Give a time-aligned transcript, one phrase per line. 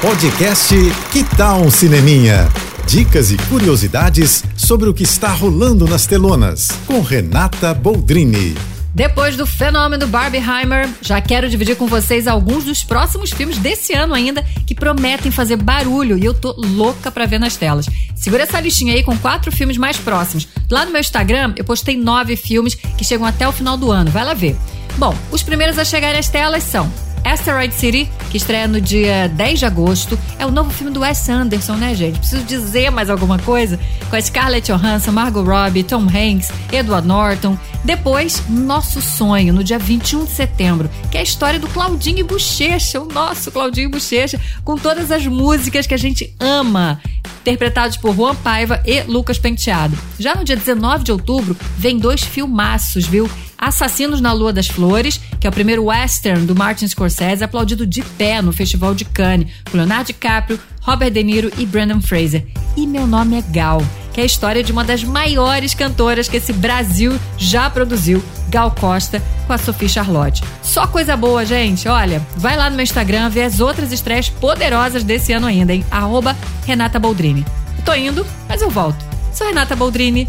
[0.00, 0.76] Podcast
[1.10, 2.48] Que Tal um Cineminha?
[2.86, 8.54] Dicas e curiosidades sobre o que está rolando nas telonas, com Renata Boldrini.
[8.94, 14.14] Depois do fenômeno Barbieheimer, já quero dividir com vocês alguns dos próximos filmes desse ano
[14.14, 17.86] ainda que prometem fazer barulho e eu tô louca pra ver nas telas.
[18.14, 20.46] Segura essa listinha aí com quatro filmes mais próximos.
[20.70, 24.12] Lá no meu Instagram eu postei nove filmes que chegam até o final do ano.
[24.12, 24.56] Vai lá ver.
[24.96, 26.88] Bom, os primeiros a chegar às telas são
[27.24, 30.18] Asteroid City, que estreia no dia 10 de agosto.
[30.38, 32.18] É o novo filme do Wes Anderson, né, gente?
[32.18, 33.78] Preciso dizer mais alguma coisa?
[34.08, 37.58] Com a Scarlett Johansson, Margot Robbie, Tom Hanks, Edward Norton.
[37.84, 43.00] Depois, Nosso Sonho, no dia 21 de setembro, que é a história do Claudinho Bochecha,
[43.00, 47.00] o nosso Claudinho Bochecha, com todas as músicas que a gente ama
[47.40, 49.96] interpretados por Juan Paiva e Lucas Penteado.
[50.18, 53.30] Já no dia 19 de outubro, vem dois filmaços, viu?
[53.58, 58.02] Assassinos na Lua das Flores, que é o primeiro western do Martin Scorsese, aplaudido de
[58.02, 62.46] pé no Festival de Cannes, com Leonardo DiCaprio, Robert De Niro e Brandon Fraser.
[62.76, 66.36] E Meu Nome é Gal, que é a história de uma das maiores cantoras que
[66.36, 70.44] esse Brasil já produziu, Gal Costa, com a Sophie Charlotte.
[70.62, 71.88] Só coisa boa, gente.
[71.88, 75.84] Olha, vai lá no meu Instagram ver as outras estreias poderosas desse ano ainda, hein?
[75.90, 77.44] Arroba Renata Boldrini.
[77.84, 79.04] Tô indo, mas eu volto.
[79.32, 80.28] Sou Renata Boldrini